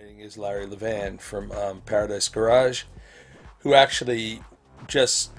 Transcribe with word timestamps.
is 0.00 0.38
Larry 0.38 0.66
Levan 0.66 1.20
from 1.20 1.52
um, 1.52 1.82
Paradise 1.82 2.28
Garage, 2.28 2.84
who 3.60 3.74
actually 3.74 4.42
just 4.86 5.30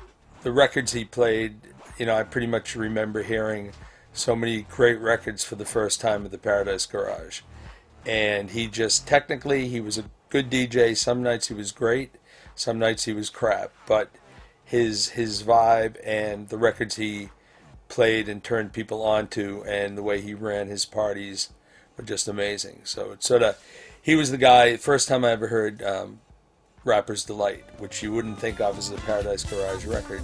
the 0.43 0.51
records 0.51 0.93
he 0.93 1.05
played. 1.05 1.55
You 1.97 2.05
know, 2.05 2.15
I 2.15 2.23
pretty 2.23 2.47
much 2.47 2.75
remember 2.75 3.23
hearing 3.23 3.71
so 4.13 4.35
many 4.35 4.63
great 4.63 4.99
records 4.99 5.43
for 5.43 5.55
the 5.55 5.65
first 5.65 6.01
time 6.01 6.25
at 6.25 6.31
the 6.31 6.37
Paradise 6.37 6.85
Garage, 6.85 7.41
and 8.05 8.51
he 8.51 8.67
just 8.67 9.07
technically 9.07 9.67
he 9.67 9.79
was 9.79 9.97
a 9.97 10.05
good 10.29 10.49
DJ. 10.49 10.95
Some 10.95 11.23
nights 11.23 11.47
he 11.47 11.53
was 11.53 11.71
great, 11.71 12.15
some 12.55 12.77
nights 12.77 13.05
he 13.05 13.13
was 13.13 13.29
crap, 13.29 13.71
but 13.87 14.09
his 14.63 15.09
his 15.09 15.43
vibe 15.43 15.97
and 16.05 16.49
the 16.49 16.57
records 16.57 16.97
he 16.97 17.29
played 17.89 18.29
and 18.29 18.43
turned 18.43 18.73
people 18.73 19.01
onto 19.03 19.63
and 19.63 19.97
the 19.97 20.03
way 20.03 20.21
he 20.21 20.33
ran 20.33 20.67
his 20.67 20.85
parties 20.85 21.49
were 21.97 22.03
just 22.03 22.27
amazing. 22.27 22.81
So 22.83 23.11
it's 23.11 23.27
sort 23.27 23.43
of 23.43 23.61
he 24.01 24.15
was 24.15 24.31
the 24.31 24.37
guy. 24.37 24.77
First 24.77 25.07
time 25.07 25.23
I 25.23 25.31
ever 25.31 25.47
heard 25.47 25.81
um, 25.83 26.19
Rapper's 26.83 27.23
Delight, 27.23 27.63
which 27.79 28.01
you 28.01 28.11
wouldn't 28.11 28.39
think 28.39 28.59
of 28.59 28.77
as 28.77 28.91
a 28.91 28.95
Paradise 28.95 29.43
Garage 29.43 29.85
record, 29.85 30.21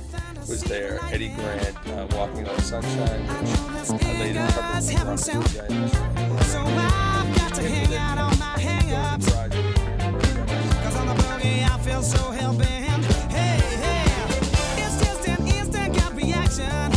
was 0.47 0.63
there. 0.63 0.99
Eddie 1.11 1.29
Grant, 1.29 1.87
uh, 1.87 2.07
Walking 2.15 2.47
on 2.47 2.59
Sunshine, 2.61 3.21
which 3.27 4.03
I 4.03 4.19
later 4.19 4.47
covered. 4.47 5.19
So 5.19 6.59
I've 6.59 7.37
got 7.37 7.53
to 7.55 7.61
hang 7.61 7.87
boogie 11.15 11.79
feel 11.79 12.01
so 12.01 12.31
hell-bent. 12.31 13.05
Hey, 13.31 13.59
hey, 13.83 14.05
it's 14.83 14.97
just 15.05 15.27
an 15.27 15.47
instant 15.47 15.95
gut 15.95 16.15
reaction 16.15 16.96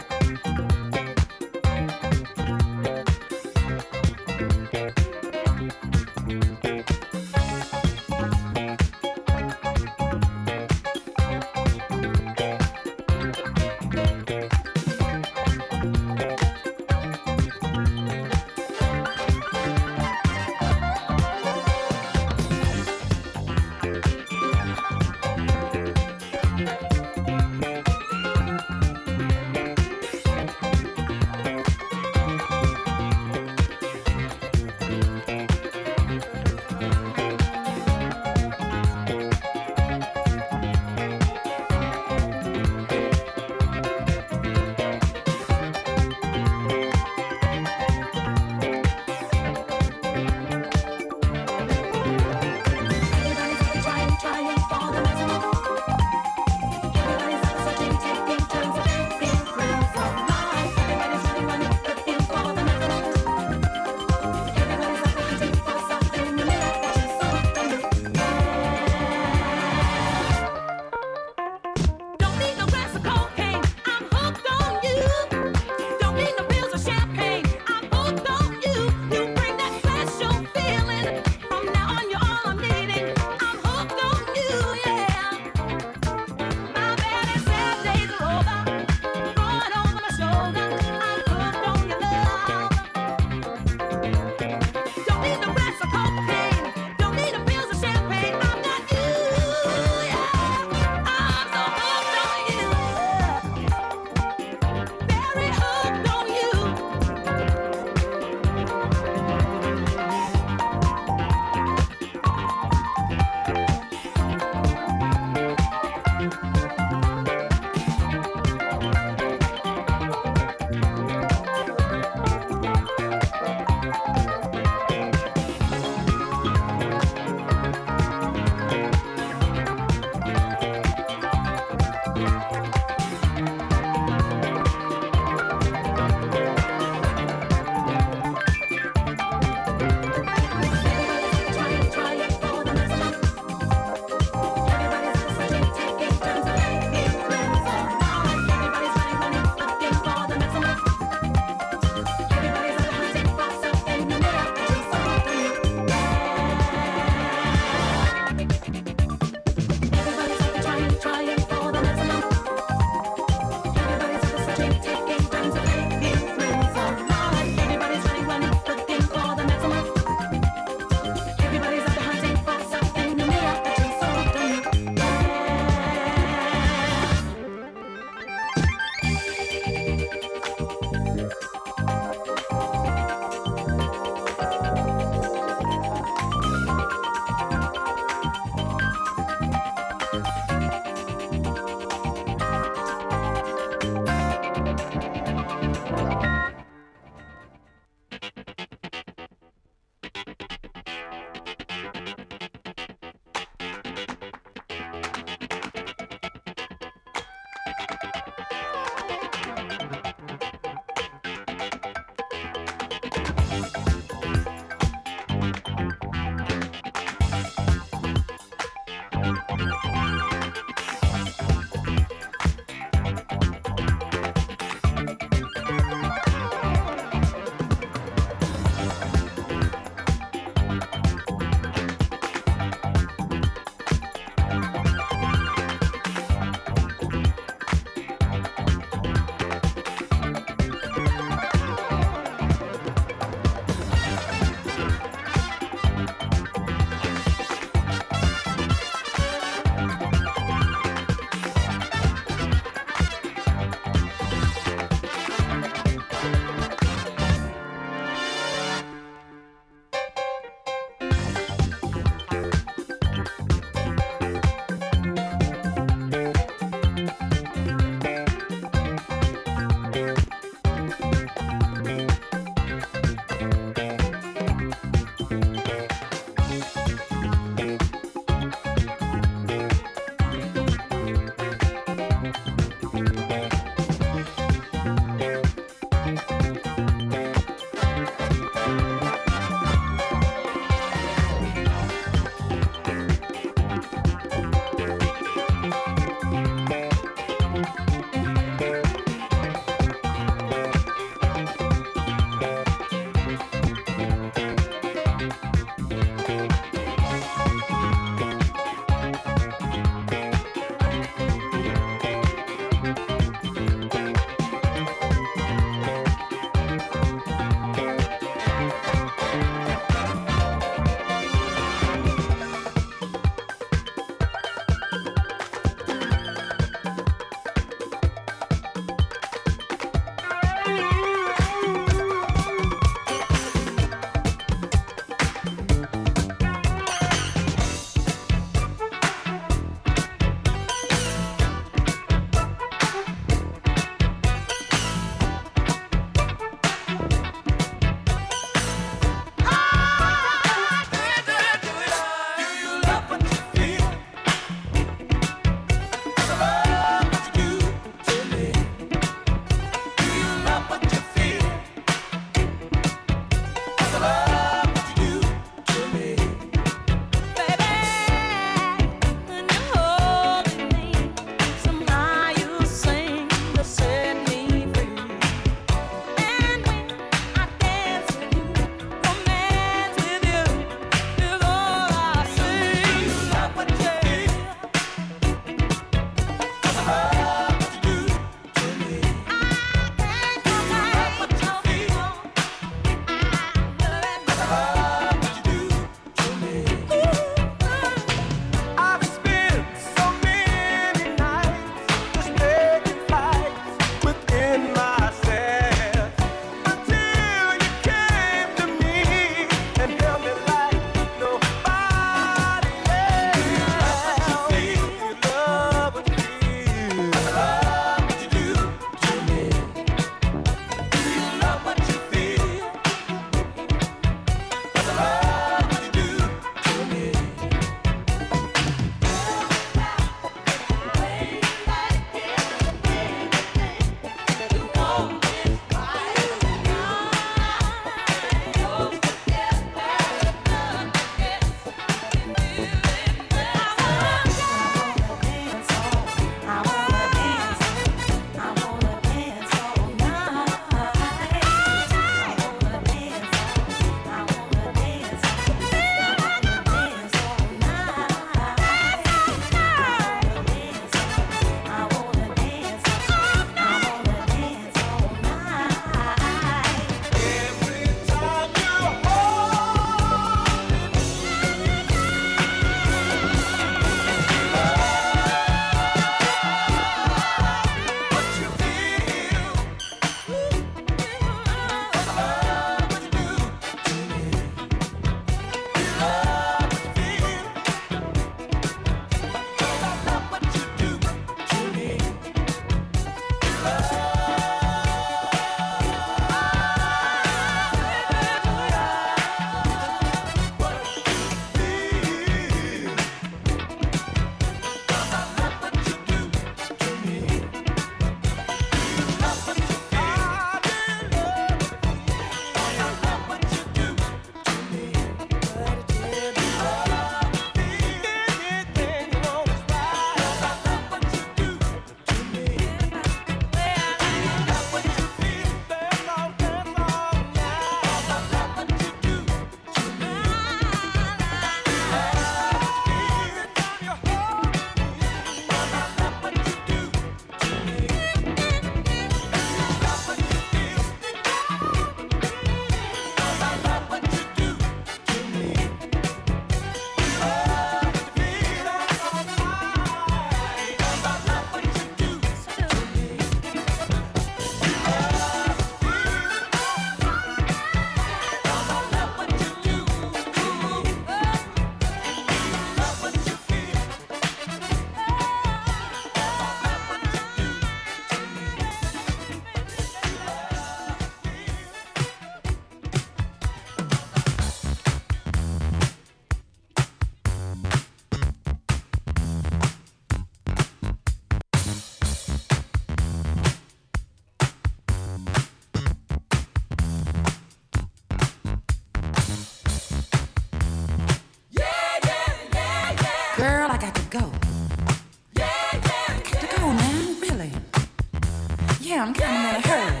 I'm 598.98 599.14
kind 599.14 599.56
of 599.56 599.64
in 599.64 599.64
a 599.64 599.68
hurry. 599.68 600.00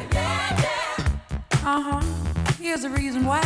Uh 1.62 1.80
huh. 1.80 2.54
Here's 2.60 2.82
the 2.82 2.90
reason 2.90 3.24
why. 3.24 3.40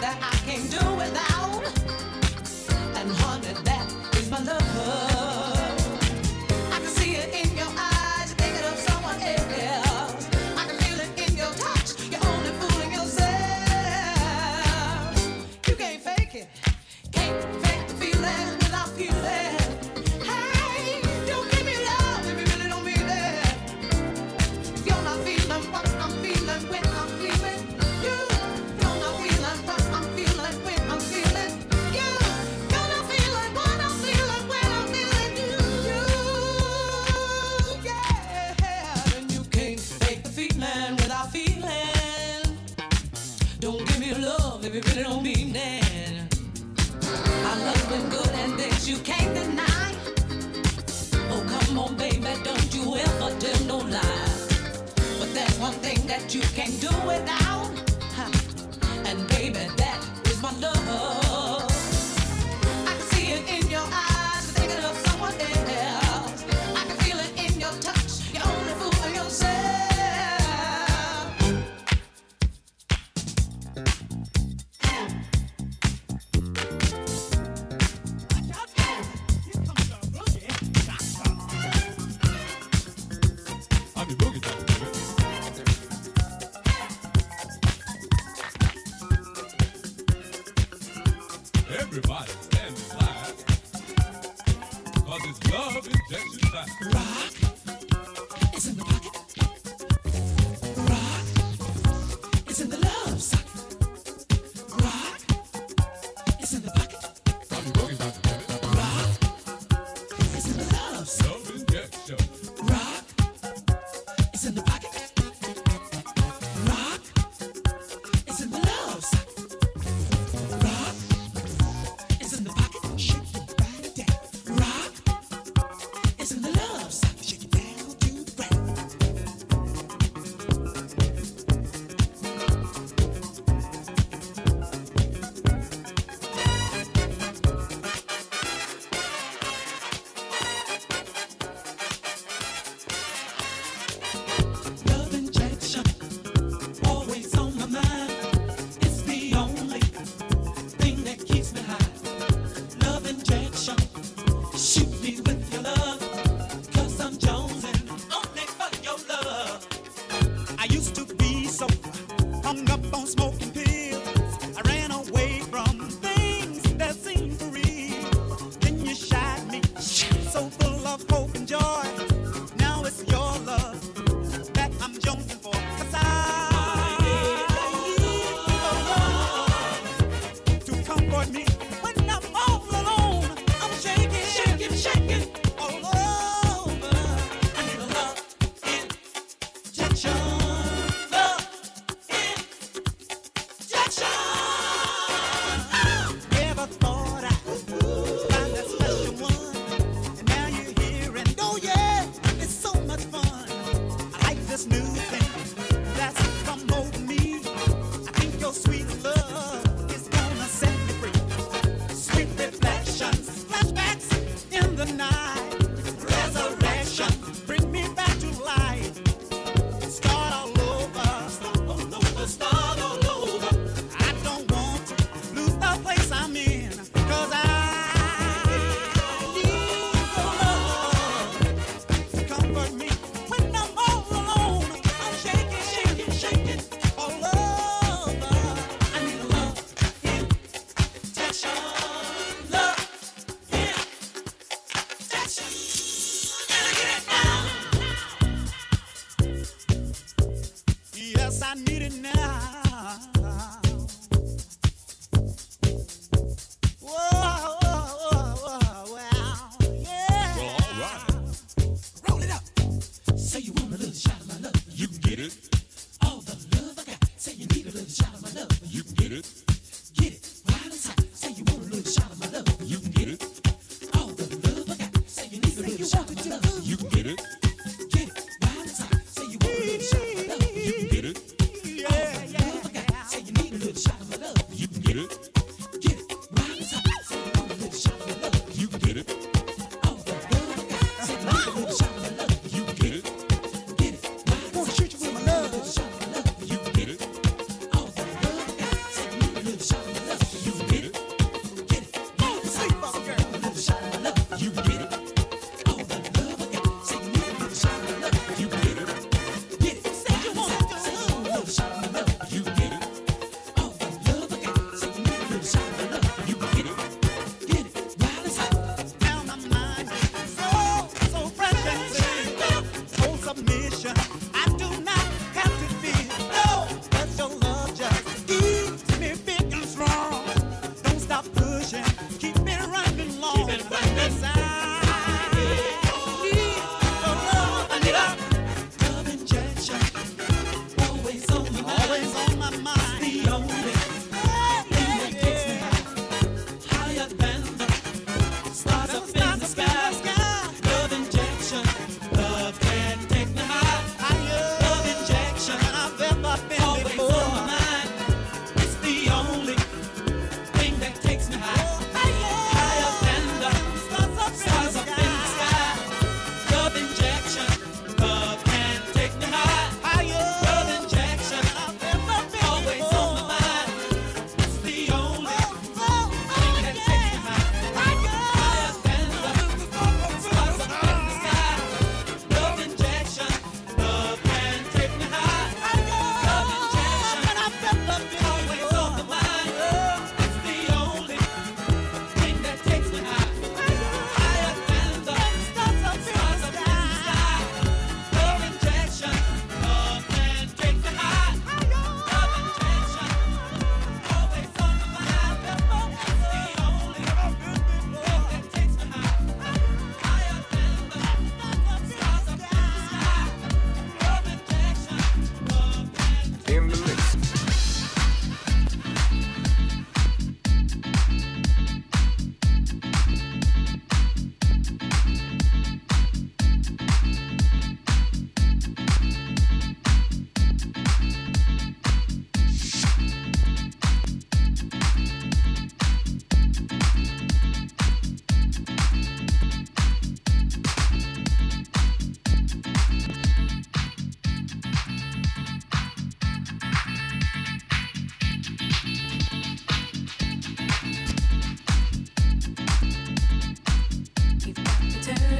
That 0.00 0.16
I 0.22 0.36
can't 0.46 0.70
do 0.70 0.94
without. 0.96 1.77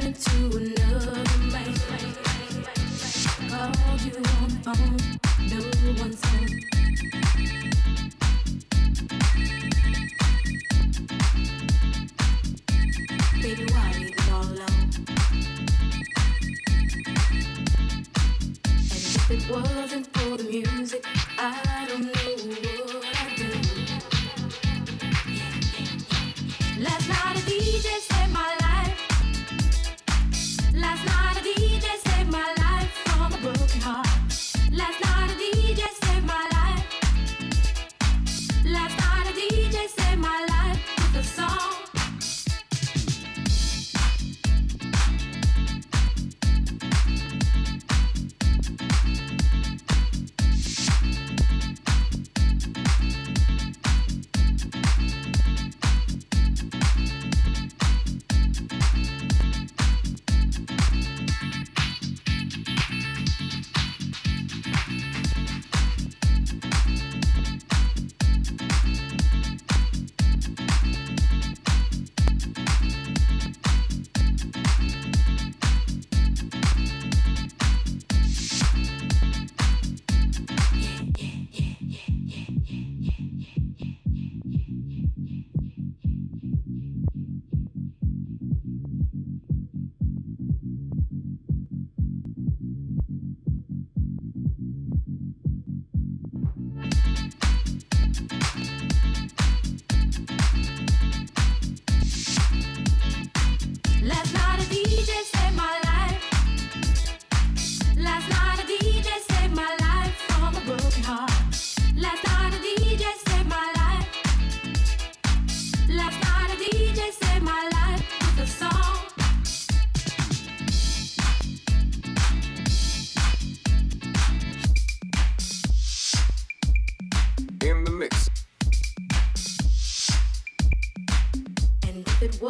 into 0.09 0.57
another 0.57 1.23
man. 1.51 1.75
Called 3.49 4.01
you 4.01 4.15
on 4.15 4.49
the 4.49 4.59
phone. 4.63 5.28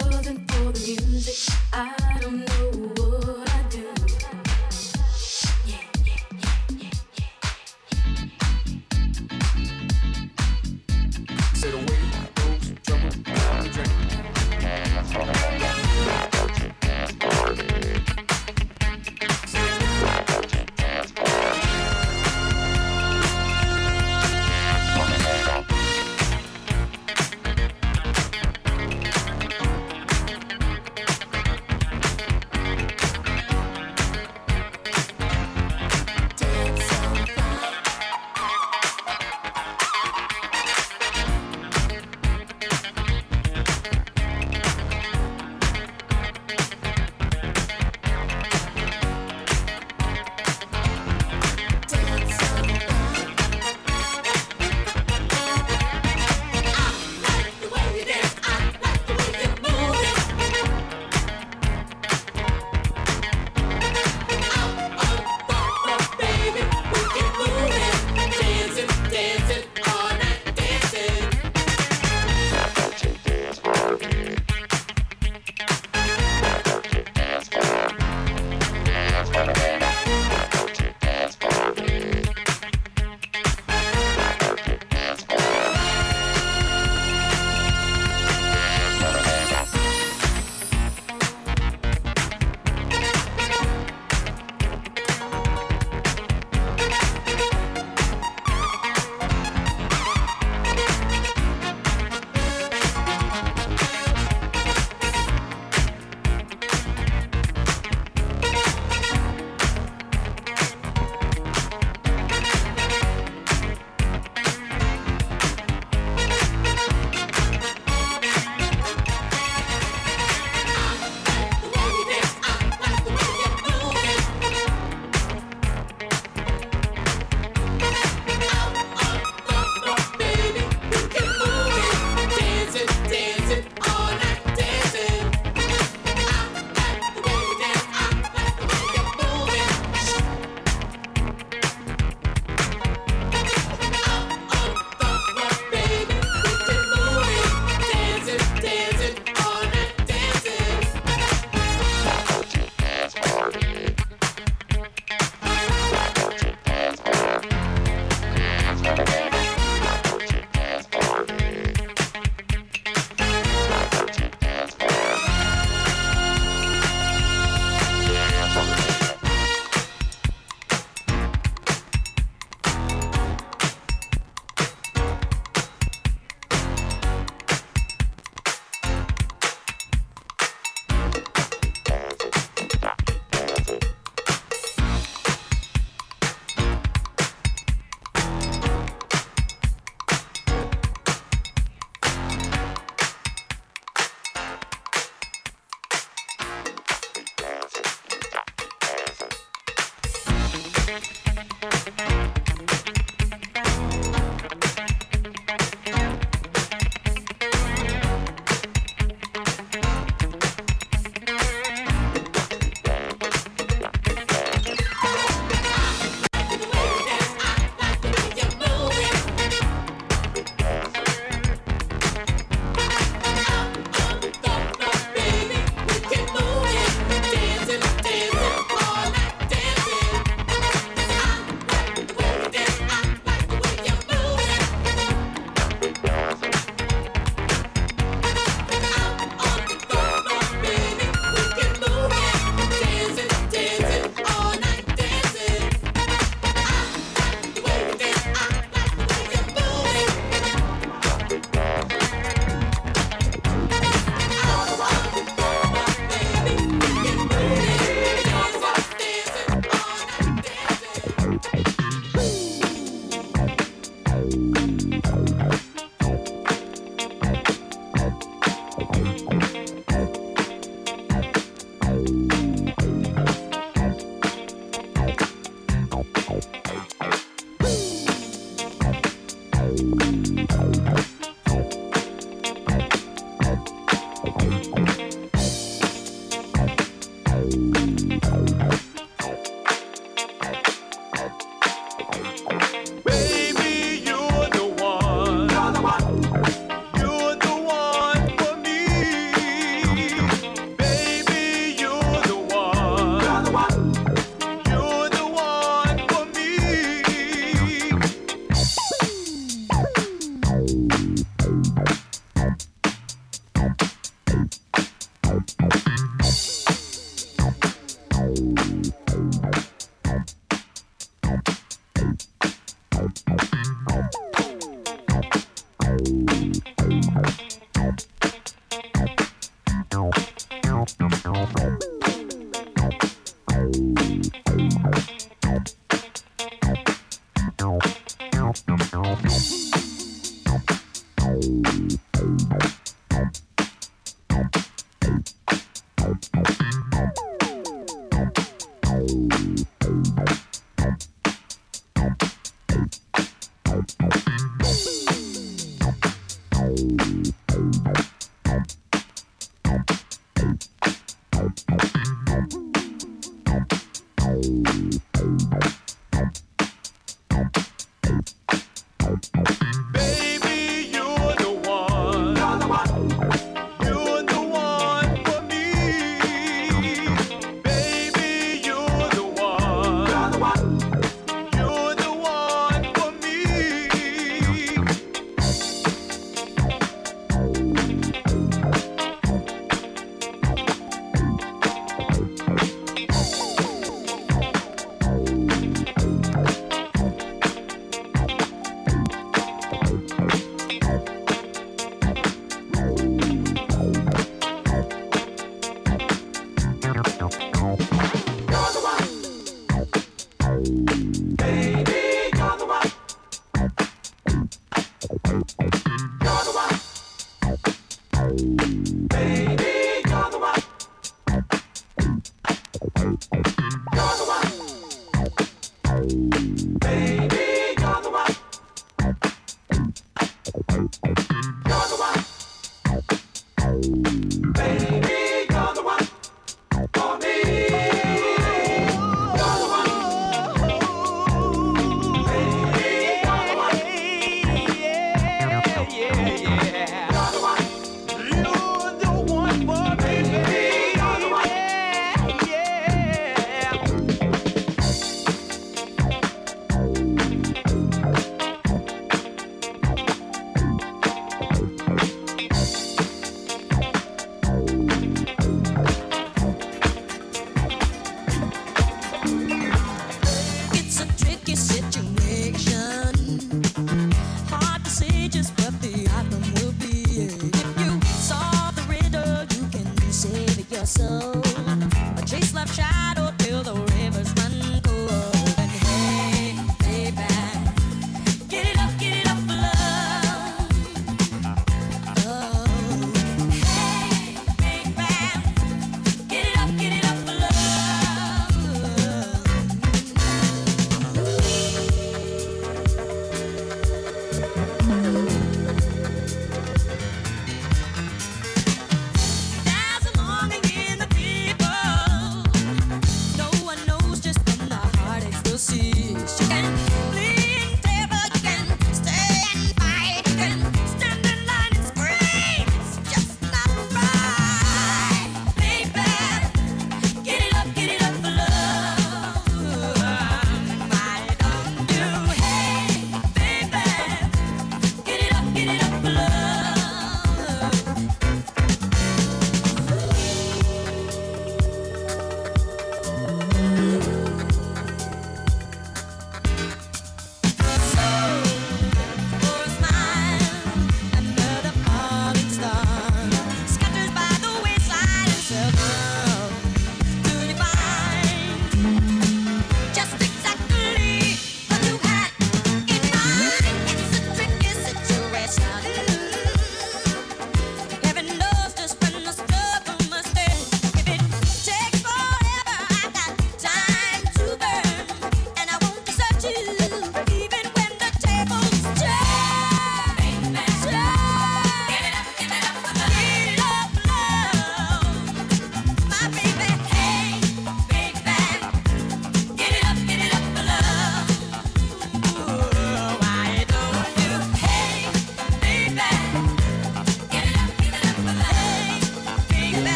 Wasn't 0.00 0.41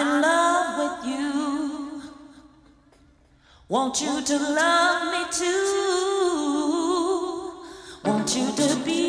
in 0.00 0.20
love 0.22 0.78
with 0.78 0.96
you. 1.10 2.02
Want 3.68 4.00
you 4.00 4.22
to 4.22 4.38
love 4.38 5.12
me 5.12 5.22
too. 5.40 6.78
Want 8.04 8.36
you 8.36 8.52
to 8.52 8.76
be. 8.84 9.07